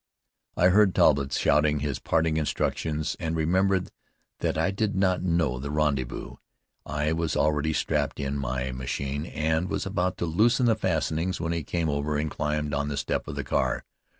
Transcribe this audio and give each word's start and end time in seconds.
I 0.57 0.69
heard 0.69 0.95
Talbott 0.95 1.31
shouting 1.31 1.79
his 1.81 1.99
parting 1.99 2.37
instructions 2.37 3.15
and 3.19 3.35
remembered 3.35 3.91
that 4.39 4.57
I 4.57 4.71
did 4.71 4.95
not 4.95 5.21
know 5.21 5.59
the 5.59 5.69
rendezvous. 5.69 6.37
I 6.87 7.13
was 7.13 7.37
already 7.37 7.71
strapped 7.71 8.19
in 8.19 8.35
my 8.35 8.71
machine 8.71 9.27
and 9.27 9.69
was 9.69 9.85
about 9.85 10.17
to 10.17 10.25
loosen 10.25 10.65
the 10.65 10.75
fastenings, 10.75 11.39
when 11.39 11.51
he 11.53 11.61
came 11.63 11.87
over 11.87 12.17
and 12.17 12.31
climbed 12.31 12.73
on 12.73 12.87
the 12.87 12.97
step 12.97 13.27
of 13.27 13.35
the 13.35 13.43
car. 13.43 13.85